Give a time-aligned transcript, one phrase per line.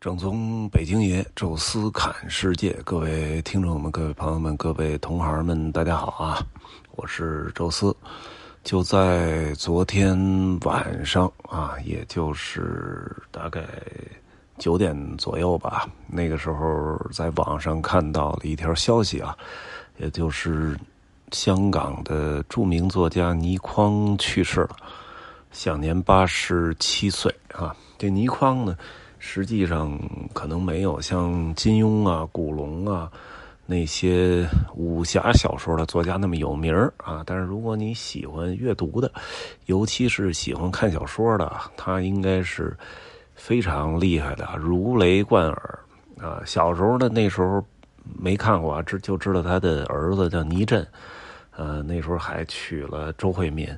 [0.00, 6.42] 正宗北京爷，宙斯侃世界，各位听众们、各位朋友们、各位同行们，大家好啊！
[6.92, 7.94] 我是宙斯。
[8.64, 10.18] 就在昨天
[10.62, 13.62] 晚上啊，也就是大概
[14.56, 19.36] 九点左右吧，那个时候在网上看到了一条消息啊，
[19.98, 20.74] 也就是
[21.30, 24.76] 香港的著名作家倪匡去世了，
[25.52, 27.76] 享年八十七岁啊。
[27.98, 28.74] 这倪匡呢？
[29.22, 29.96] 实际上，
[30.32, 33.12] 可能没有像金庸啊、古龙啊
[33.66, 37.22] 那些武侠小说的作家那么有名啊。
[37.26, 39.12] 但是，如果你喜欢阅读的，
[39.66, 42.74] 尤其是喜欢看小说的，他应该是
[43.34, 45.78] 非常厉害的，如雷贯耳
[46.18, 46.40] 啊。
[46.46, 47.62] 小时候呢，那时候
[48.18, 50.84] 没看过，知就知道他的儿子叫倪震，
[51.54, 53.68] 呃，那时候还娶了周慧敏，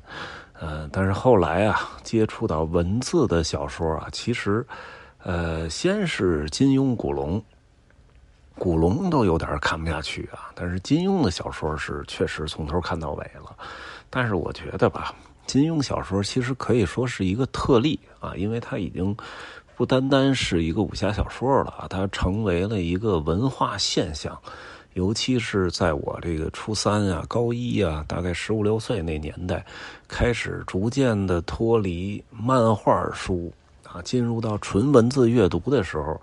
[0.58, 4.64] 呃，但是后来啊，接触到文字的小说啊，其实。
[5.22, 7.42] 呃，先是金庸、古龙，
[8.58, 10.50] 古龙都有点看不下去啊。
[10.54, 13.56] 但是金庸的小说是确实从头看到尾了。
[14.10, 15.14] 但是我觉得吧，
[15.46, 19.16] 金庸小说其实可以说是一个特例啊，因为它已经
[19.76, 24.36] 不单单是一个武侠小说了，它成为了一个文化现象。
[24.94, 29.64] 尤其是在我这个初三啊、高一啊，大概十五六岁那年代，
[30.06, 33.50] 开始逐渐的脱离漫画书。
[33.92, 36.18] 啊，进入到纯文字阅读的时候，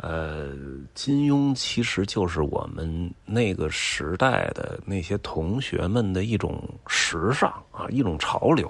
[0.00, 0.48] 呃，
[0.94, 8.66] 金庸其实就是我们那个时代的那些同学们的一种时尚啊，一种潮流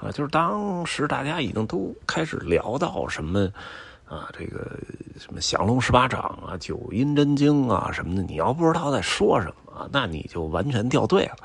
[0.00, 3.46] 啊，就是当时大家已经都开始聊到什么
[4.06, 4.78] 啊，这个
[5.18, 11.36] 什么降龙十八掌啊、九阴真经啊什么的，你要不知道在说什么，那你就完全掉队了。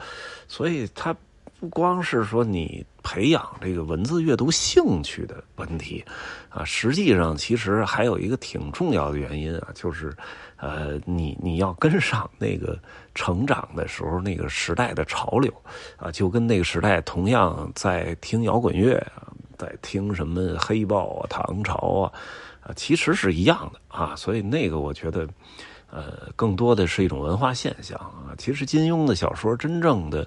[0.48, 1.14] 所以他。
[1.62, 6.04] 不光是说你培养这个文字阅读兴趣的问题，
[6.50, 10.12] 啊，实际上其实还有一个挺重要的原因啊，就是，
[10.56, 12.80] 呃，你你要跟上那个
[13.14, 15.54] 成长的时候那个时代的潮流，
[15.98, 22.12] 啊，就跟那个时代同样在听摇滚乐啊，在听什么黑豹啊、唐朝啊，
[22.64, 25.28] 啊，其实是一样的啊，所以那个我觉得。
[25.94, 28.32] 呃，更多的是一种文化现象啊。
[28.38, 30.26] 其实金庸的小说真正的，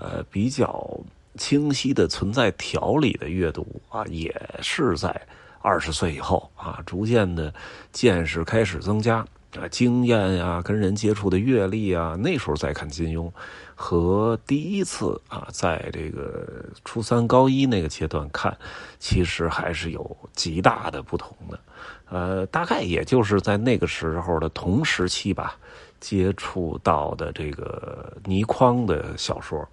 [0.00, 0.98] 呃，比较
[1.36, 5.14] 清晰的存在条理的阅读啊，也是在
[5.60, 7.52] 二十岁以后啊，逐渐的
[7.92, 9.18] 见识开始增加
[9.58, 13.30] 啊，经验呀，跟人接触的阅历啊，那时候再看金庸，
[13.74, 18.56] 和第一次啊，在这个初三高一那个阶段看，
[18.98, 21.60] 其实还是有极大的不同的。
[22.08, 25.56] 呃，大概也就是在那个时候的同时期吧，
[26.00, 29.66] 接触到的这个倪匡的小说，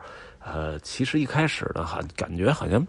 [0.43, 2.85] 呃，其实一开始呢，还感觉好像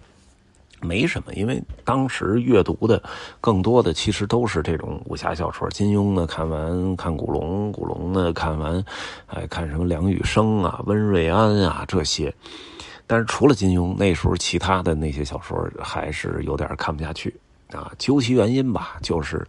[0.80, 3.02] 没什么，因为当时阅读的
[3.40, 5.68] 更多的其实都是这种武侠小说。
[5.70, 8.84] 金庸呢，看完看古龙，古龙呢看完，
[9.26, 12.32] 哎，看什么梁羽生啊、温瑞安啊这些。
[13.06, 17.34] 但是除了金庸，那时候其他的那些小说还是有点看不下去。
[17.72, 19.46] 啊，究其原因吧，就是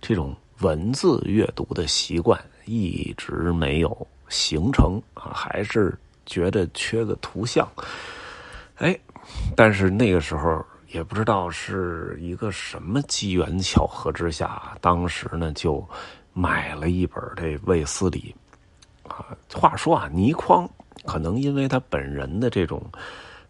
[0.00, 7.68] 这种文字阅读的习惯一直没有形成啊，还是觉得缺个图像。
[8.76, 8.98] 哎，
[9.54, 15.86] 但是那个时候也不知道是一个什么机缘巧合之下，当时呢就
[16.32, 18.34] 买了一本这卫斯理
[19.06, 19.26] 啊。
[19.52, 20.68] 话说啊，倪匡
[21.04, 22.82] 可能因为他本人的这种。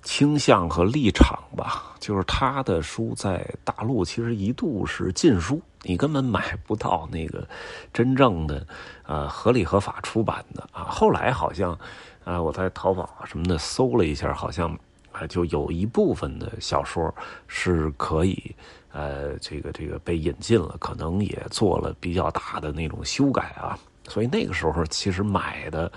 [0.04, 7.46] 倾向和立场吧，就是他的书在大陆其实一度是禁书，你根本买不到那个
[7.92, 8.66] 真正的
[9.06, 10.84] 呃合理合法出版的啊。
[10.84, 11.78] 后来好像
[12.24, 14.78] 啊，我在淘宝什么的搜了一下，好像
[15.10, 17.14] 啊就有一部分的小说
[17.46, 18.54] 是可以
[18.92, 23.78] 呃这个这个被引进了，可能也做了比较大的那种修改啊。
[24.08, 25.90] 所以那个时候其实买的。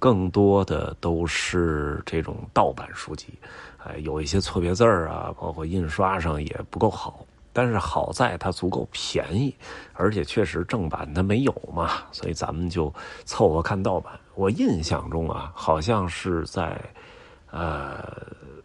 [0.00, 3.36] 更多的都是这种盗版书籍，
[3.78, 7.26] 哎，有一些错别字儿啊，包括印刷上也不够好。
[7.58, 9.52] 但是好在它足够便宜，
[9.94, 12.94] 而且确实正版它没有嘛，所以咱们就
[13.24, 14.12] 凑合看盗版。
[14.36, 16.80] 我印象中啊，好像是在
[17.50, 17.98] 呃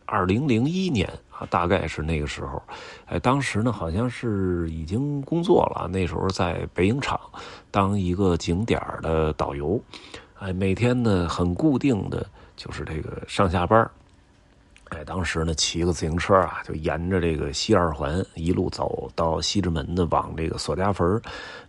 [0.05, 2.61] 二零零一年啊，大概是那个时候，
[3.07, 7.19] 哎，当时呢好像是已经工作了，那时候在北影厂
[7.71, 9.81] 当一个景点的导游。
[10.37, 12.23] 哎，每天呢很固定的
[12.55, 13.89] 就是这个上下班
[14.93, 21.19] 哎，当时呢骑个自行车啊，就沿着这个西二环一路走到西直门的，往这个索家坟、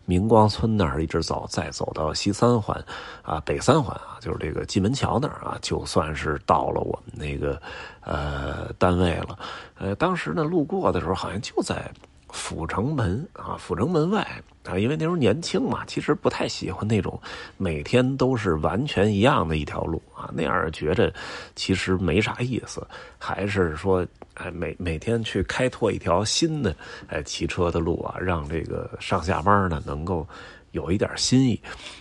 [0.05, 2.79] 明光村那儿一直走，再走到西三环，
[3.23, 7.61] 啊，北三环啊，就是这个蓟门桥那儿啊，就算是到了我们那个
[8.03, 9.39] 呃单位了。
[9.79, 11.91] 呃，当时呢路过的时候，好像就在。
[12.35, 14.21] 阜成门啊，阜成门外
[14.65, 17.19] 啊，因为那时候年轻嘛，其实不太喜欢那种
[17.57, 21.15] 每天都是完全一样的一条路啊，那样觉着
[21.55, 22.85] 其实没啥意思，
[23.19, 24.05] 还是说
[24.35, 26.75] 哎每每天去开拓一条新的
[27.07, 30.27] 哎骑车的路啊，让这个上下班呢能够
[30.73, 31.61] 有一点新意，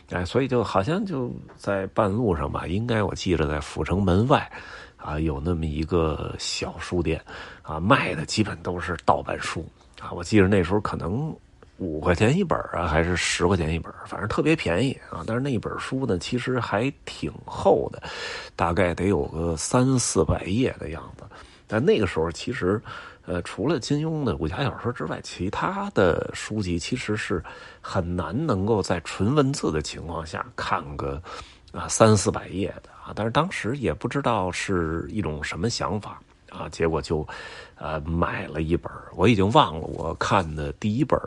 [0.09, 4.51] 哎，所以就好像就在半路上吧，应该我记着在阜成门外。
[4.97, 7.21] 啊，有那么一个小书店，
[7.61, 9.69] 啊，卖的基本都是盗版书，
[10.03, 11.33] 啊，我记得那时候可能
[11.77, 15.23] 五块钱一本啊，还是十块钱一本，反正特别便宜啊。
[15.25, 18.03] 但是那本书呢，其实还挺厚的，
[18.53, 21.23] 大概得有个三四百页的样子。
[21.67, 22.81] 但那个时候其实，
[23.25, 27.41] 呃，除了金庸的武侠小说之外，其他的书籍其实是
[27.79, 31.21] 很难能够在纯文字的情况下看个
[31.71, 32.89] 啊三四百页的。
[33.05, 36.21] 啊，但是当时也不知道是一种什么想法
[36.53, 37.27] 啊，结果就，
[37.75, 41.19] 呃，买了一本我已经忘了我看的第一本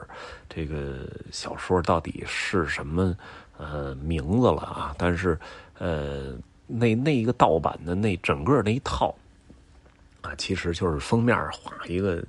[0.49, 3.17] 这个小说到底是什么
[3.59, 4.95] 呃名字了啊。
[4.97, 5.39] 但是
[5.79, 6.35] 呃，
[6.67, 9.15] 那那一个盗版的那整个那一套
[10.23, 12.25] 啊，其实就是封面画一个。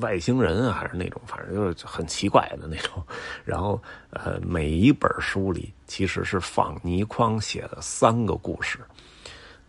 [0.00, 3.02] 外星人还是那种，反正就是很奇怪的那种。
[3.44, 3.80] 然后，
[4.10, 8.78] 呃，每一本书里其实是放倪匡写的三个故事，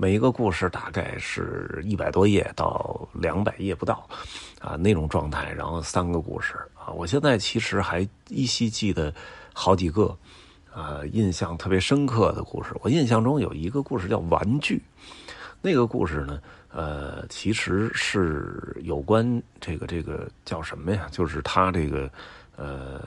[0.01, 4.07] 每一个故事大概是一百多页到两百页不到，
[4.61, 5.51] 啊，那种状态。
[5.51, 9.13] 然后三个故事啊，我现在其实还依稀记得
[9.53, 10.17] 好几个，
[10.73, 12.73] 啊，印象特别深刻的故事。
[12.79, 14.77] 我印象中有一个故事叫《玩具》，
[15.61, 16.39] 那个故事呢。
[16.71, 21.07] 呃，其实是有关这个这个叫什么呀？
[21.11, 22.09] 就是他这个，
[22.55, 23.01] 呃，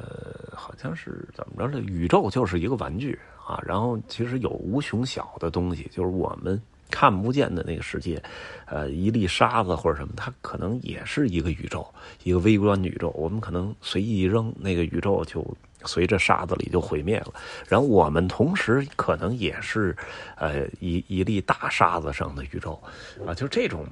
[0.52, 1.72] 好像是怎么着？
[1.72, 3.62] 这宇宙就是一个玩具啊。
[3.64, 6.60] 然后其实有无穷小的东西，就是我们
[6.92, 8.22] 看不见的那个世界，
[8.66, 11.84] 呃，一粒沙子或者什么，它可能也是一个宇宙，
[12.22, 13.10] 一个微观宇宙。
[13.16, 15.44] 我们可能随意一扔，那个宇宙就。
[15.84, 17.34] 随着沙子里就毁灭了，
[17.66, 19.96] 然后我们同时可能也是，
[20.36, 22.80] 呃，一一粒大沙子上的宇宙，
[23.26, 23.84] 啊，就这种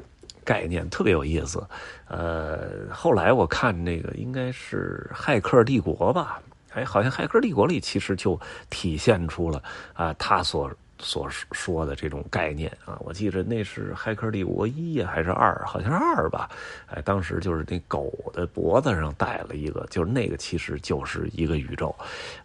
[0.45, 1.61] 概念特别有意思。
[2.07, 6.41] 呃，后来我看那个应该是《骇客帝国》吧，
[6.75, 8.39] 哎，好像《骇客帝国》里其实就
[8.71, 9.61] 体现出了
[9.95, 10.71] 啊，他所。
[11.01, 16.49] 所说的这种概念啊，我记着那是《骇客帝国一》还是二，好像是二吧？
[16.87, 21.95] 哎，当时就是那狗的脖子上戴了一个，就是那个其实就是一个宇宙，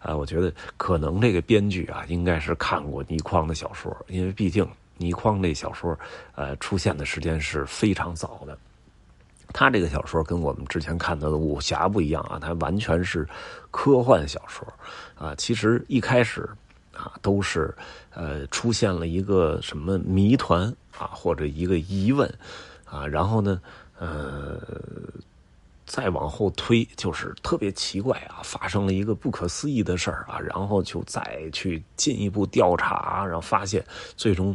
[0.00, 4.66] 啊，我觉得可能这个编剧啊应该是看过倪匡的小说，因为毕竟
[4.96, 5.98] 倪匡这小说
[6.34, 8.56] 呃出现的时间是非常早的，
[9.52, 13.28] 他这个小说跟我们之前看到的武侠不一样啊，它完全是
[13.70, 14.66] 科幻小说
[15.14, 16.48] 啊，其实一开始。
[16.96, 17.74] 啊，都是，
[18.14, 22.32] 呃，出现了一个什么谜团啊，或者一个疑问，
[22.84, 23.60] 啊，然后呢，
[23.98, 24.58] 呃，
[25.86, 33.84] 再往后推，就是特别奇怪啊，发生了一个不可思议的事儿啊，然后就再去进一步调查，然后发现
[34.16, 34.54] 最终。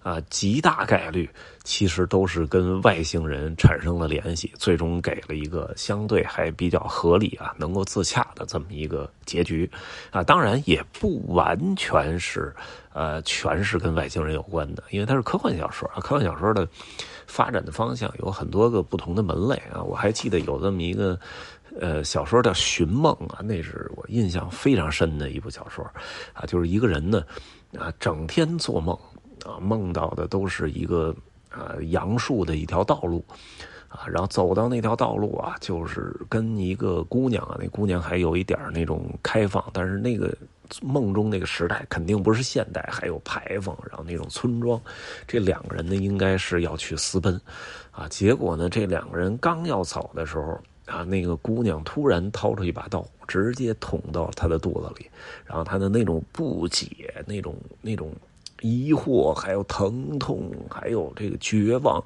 [0.00, 1.28] 啊，极大概率
[1.64, 9.70] 其实都是跟外星人产生了联系，最终给了一个相对还比较合理啊，能够自洽的这么一个结局，
[10.10, 12.54] 啊，当然也不完全是，
[12.94, 16.66] 呃，全是跟外星人有关的，因为它是科幻小说啊，科幻小说的
[17.28, 21.16] 发展的方向有很多个不同的门类啊，我还记得有这么一个，
[21.78, 25.84] 呃，小说叫《寻梦》啊，那是我印象非常深的一部小说，
[26.32, 27.22] 啊，就是一个人呢，
[27.78, 28.98] 啊，整天做梦。
[29.46, 31.14] 啊，梦到的都是一个
[31.48, 33.24] 啊杨树的一条道路，
[33.86, 40.36] 啊，然后走到那条道路啊，就是跟一个姑娘啊，那姑娘还有一点那种开放，但是那个
[40.82, 44.80] 梦中那个时代肯定不是现代，还有牌坊，然后那种村庄，
[45.26, 47.40] 这两个人呢应该是要去私奔，
[47.90, 55.10] 啊，结果呢这两个人刚要走的时候啊，那个姑娘突然掏出一把刀，直接捅到他的肚子里，
[55.44, 58.12] 然后他的那种不解，那种那种。
[58.60, 62.04] 疑惑，还有疼痛，还有这个绝望，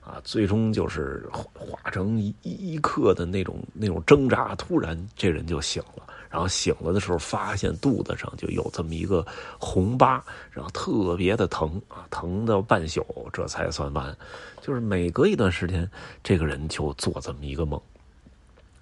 [0.00, 4.54] 啊，最终就是化成一一刻的那种那种挣扎。
[4.54, 9.26] 突然，这人就醒了，然后醒了的时候，发现肚子上就有这么一个
[9.58, 14.16] 红疤，然后特别的疼啊，疼到半宿，这才算完。
[14.62, 15.90] 就是每隔一段时间，
[16.22, 17.80] 这个人就做这么一个梦。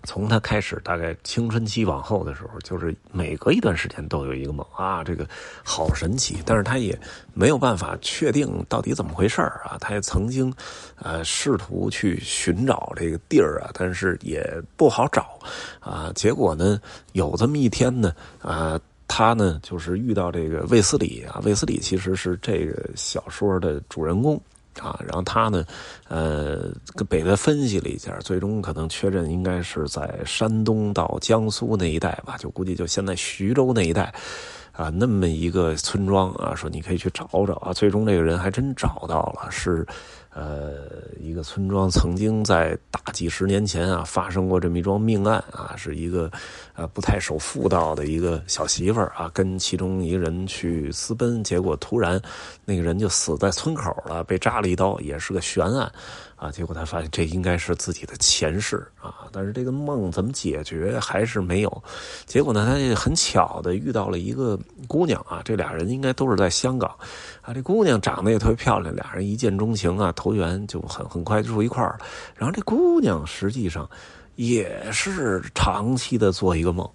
[0.05, 5.29] 从他开始，大概青春期往后的时候，就是每隔一段时间都有一个梦啊，这个
[5.65, 6.39] 好神奇。
[6.47, 6.99] 但是他也
[7.35, 9.77] 没有办法确定到底怎么回事啊。
[9.81, 10.53] 他也曾经，
[10.97, 15.39] 呃，试图去寻找这个地儿啊，但是也不好找
[15.81, 16.13] 啊。
[16.15, 16.81] 结果呢，
[17.13, 21.41] 有这么一天呢，啊，他呢就是遇到这个卫斯理啊。
[21.45, 24.41] 卫斯理其实是这个小说的主人公
[24.79, 24.99] 啊。
[25.07, 25.65] 然后他呢，
[26.09, 26.71] 呃，
[27.09, 34.13] 给他分析了一下，最终可能确认应该是在山东到江苏那一带吧，就估计就现在徐州那一带。
[34.73, 37.73] 啊，那么一个村庄啊，说你可以去找找啊。
[37.73, 39.85] 最终这个人还真找到了，是，
[40.31, 40.75] 呃，
[41.19, 46.31] 一个村庄曾经在大几十年前啊发生过这么一桩命案啊，是一个
[46.75, 52.21] 呃不太守妇道的一个小媳妇儿啊，跟其中一个人去私奔，结果突然
[52.65, 55.91] 那个人就死在村口了，被扎了一刀，也是个悬案。
[56.39, 61.83] 啊，结果他发现这应该是自己的前世啊，但是这个梦怎么解决还是没有。
[62.27, 66.89] 结果呢，他很巧的遇到了一个姑娘啊，这俩人应该都是在香港
[67.43, 67.53] 啊。
[67.53, 71.99] 这姑娘长得也特别漂亮，俩人一见钟情啊，投缘就很很快就住一块儿。
[72.37, 73.91] 然后这姑娘实际上
[74.37, 76.89] 也是长期的做一个梦，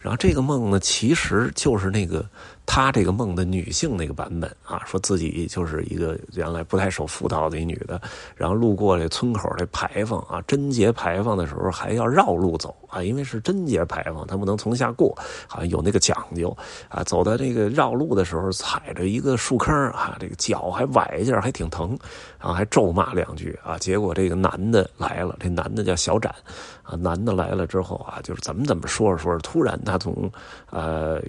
[0.00, 2.28] 然后这个梦呢，其实就是那个。
[2.70, 7.98] 他这个梦的女性那个版本啊，说自己就是一个原来不太守妇道的一女的，
[8.36, 15.16] 然后路过这村口这牌坊啊，贞节牌坊的时候还要绕路走啊，因为是贞节牌坊，他不能从下过，
[15.48, 16.54] 好像有那个讲究
[16.90, 17.02] 啊。
[17.04, 21.98] 走到这个绕路的时候，踩着一个树坑啊，这个脚还崴一下，还挺疼，
[22.38, 23.78] 然后还咒骂两句啊。
[23.78, 26.34] 结果这个男的来了，这男的叫小展
[26.82, 30.30] 啊，男的来了之后啊，就是怎么怎么说着说着，突然他从
[30.70, 31.22] 呃。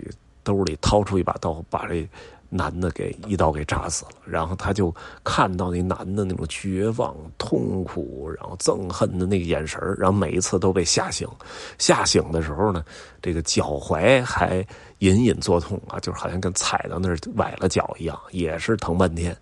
[0.43, 2.08] 兜里掏出一把刀，把这
[2.50, 4.12] 男的给一刀给扎死了。
[4.25, 4.93] 然后他就
[5.24, 11.27] 看到那男的那种绝望、痛苦，然后憎恨的那个眼神然后每一次都被吓醒。
[11.77, 12.84] 吓醒的时候呢，
[13.22, 14.65] 这个脚踝还
[15.00, 19.36] 隐隐作痛啊，就是好像跟踩到那儿崴了脚一样，也是疼半天。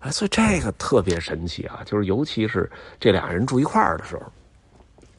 [0.00, 4.22] 哎，所以这个特别神奇啊，就是尤其是这俩人住一块儿的时候。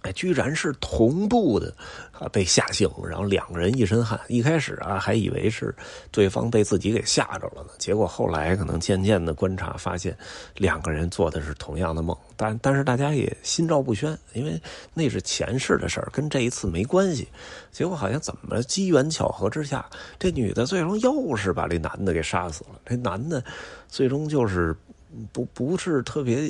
[0.01, 1.74] 哎，居然是同步的
[2.13, 2.27] 啊！
[2.29, 4.18] 被吓醒，然后两个人一身汗。
[4.29, 5.75] 一开始啊，还以为是
[6.10, 7.70] 对方被自己给吓着了呢。
[7.77, 10.18] 结果后来可能渐渐的观察，发现
[10.56, 12.15] 两个人做的是同样的梦。
[12.38, 14.62] 但但是大家也心照不宣，因为
[14.94, 17.27] 那是前世的事儿，跟这一次没关系。
[17.70, 19.86] 结果好像怎么机缘巧合之下，
[20.18, 22.79] 这女的最终又是把这男的给杀死了。
[22.86, 23.44] 这男的
[23.89, 24.74] 最终就是
[25.34, 26.50] 不不是特别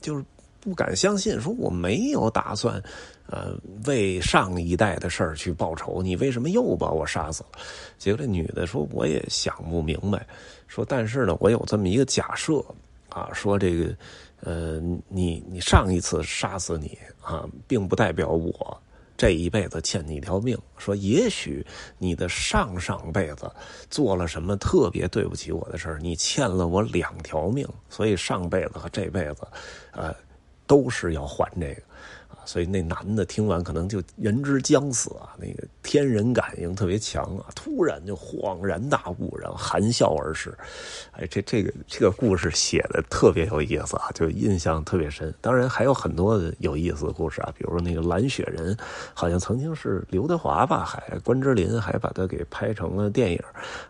[0.00, 0.24] 就是。
[0.60, 2.82] 不敢相信，说我没有打算，
[3.26, 7.58] 呃，为上一代的事儿去报仇，你为什么又把我杀死了？
[7.96, 10.26] 结果这女的说，我也想不明白，
[10.68, 12.62] 说但是呢，我有这么一个假设
[13.08, 13.96] 啊，说这个，
[14.42, 18.78] 呃，你你上一次杀死你啊，并不代表我
[19.16, 20.58] 这一辈子欠你一条命。
[20.76, 23.50] 说也许你的上上辈子
[23.88, 29.46] 做了什么特别对不起我的事儿，你欠了我两条命，所以上辈子和这辈子，
[29.92, 30.14] 呃。
[30.70, 31.82] 都是要还这个。
[32.46, 40.52] 所以那男的听完可能就人之将死啊，那个天人感应特别强啊，突然就恍然大悟，然后含笑而逝。
[41.12, 45.32] 哎，这这个这个故事写的特别有意思啊，就印象特别深。
[45.40, 48.76] 当然还有很多有意思的故事啊，比如说那个蓝雪人，
[49.14, 53.40] 好像曾经是刘德华吧，还关之琳还把它给拍成了电影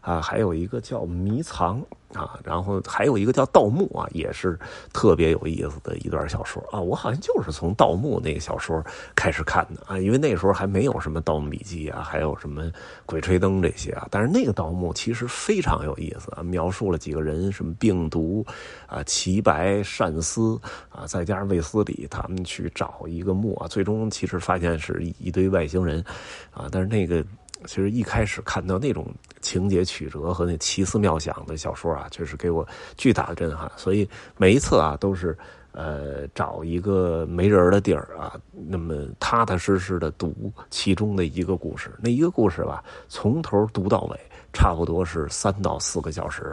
[0.00, 0.20] 啊。
[0.20, 1.80] 还有一个叫迷藏
[2.14, 4.56] 啊，然后还有一个叫盗墓啊，也是
[4.92, 6.80] 特别有意思的一段小说啊。
[6.80, 8.56] 我好像就是从盗墓那个小。
[8.60, 12.64] 说开始看的啊，因为那时候还没有什么《盗墓笔记》啊，还有什么
[13.06, 14.06] 《鬼吹灯》这些啊。
[14.10, 18.44] 但是那个盗墓其实非常有意思啊，描述了几个人什么病毒
[18.86, 26.04] 啊、齐白、善思啊，再加上卫斯理他们去找一个墓啊，最终其实发现是一堆外星人
[26.50, 26.68] 啊。
[26.70, 27.24] 但是那个
[27.66, 29.06] 其实一开始看到那种
[29.40, 33.70] 情节曲折和那奇思妙想的小说啊，确实给我巨大的震撼。
[33.76, 35.36] 所以每一次啊都是。
[35.72, 41.92] 呃，找一个没人的地儿啊，那么踏踏实实的读其中的一个故事。
[42.02, 44.18] 那一个故事吧，从头读到尾，
[44.52, 46.52] 差不多是三到四个小时。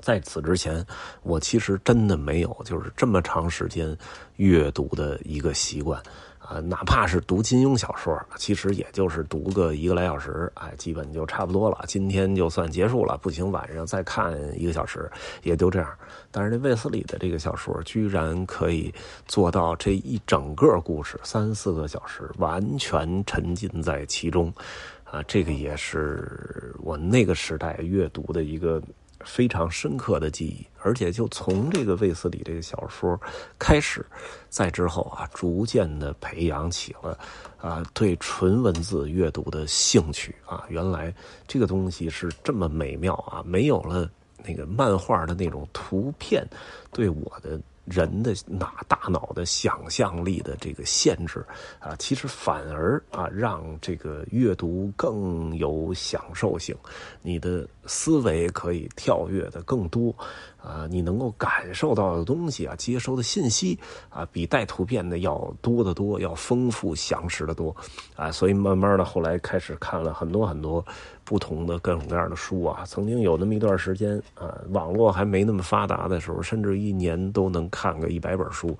[0.00, 0.82] 在此之前，
[1.24, 3.94] 我其实真的没有就是这么长时间
[4.36, 6.02] 阅读的一个习惯。
[6.48, 11.84] 啊，哪怕是读金庸小说，其实也就是读个一个来小时，哎，基本就差不多了。
[11.88, 15.10] 今天就算结束了，不行，晚上再看一个小时，
[15.42, 15.88] 也就这样。
[16.30, 18.94] 但是这卫斯理的这个小说，居然可以
[19.26, 24.54] 做到这一整个故事三四个小时，完全沉浸在其中，
[25.02, 28.80] 啊，这个也是我那个时代阅读的一个。
[29.26, 33.20] 非常深刻的记忆，而且就从这个卫斯理这个小说
[33.58, 34.06] 开始，
[34.48, 37.18] 再之后啊，逐渐的培养起了
[37.58, 40.64] 啊对纯文字阅读的兴趣啊。
[40.68, 41.12] 原来
[41.46, 43.42] 这个东西是这么美妙啊！
[43.44, 44.08] 没有了
[44.44, 46.46] 那个漫画的那种图片，
[46.92, 47.60] 对我的。
[47.86, 51.44] 人的哪大脑的想象力的这个限制
[51.78, 56.76] 啊，其实反而啊让这个阅读更有享受性，
[57.22, 60.14] 你的思维可以跳跃的更多
[60.60, 63.78] 啊，你能够感受到的东西啊，接收的信息
[64.10, 67.74] 啊，比带图片的要多得多，要丰富详实的多
[68.16, 68.32] 啊。
[68.32, 70.84] 所以慢慢的后来开始看了很多很多
[71.26, 72.84] 不同的各种各样的书啊。
[72.86, 78.74] 曾经有那么一段时间啊，网络还没那么发达的时候，甚至一年都能看个一百本书。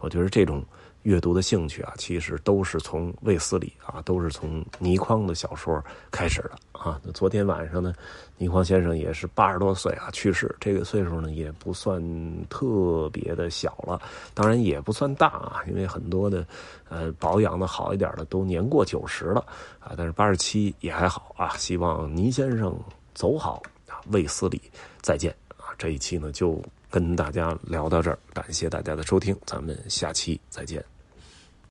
[0.00, 0.62] 我觉得这种。
[1.02, 7.00] 阅读的兴趣啊，其实都是从卫斯理啊，都是从倪匡的小说开始的啊。
[7.02, 7.92] 那昨天晚上呢，
[8.38, 12.00] 倪匡先生也是八十多岁啊去世，这个岁数呢也不算
[12.48, 14.00] 特别的小了，
[14.32, 16.46] 当然也不算大啊，因为很多的
[16.88, 19.44] 呃保养的好一点的都年过九十了
[19.80, 21.56] 啊，但是八十七也还好啊。
[21.56, 22.78] 希望倪先生
[23.12, 24.60] 走好啊，卫斯理
[25.00, 25.74] 再见啊。
[25.76, 30.91] 这一期呢就跟大家聊到这儿，感谢大家的收听，咱们下期再见。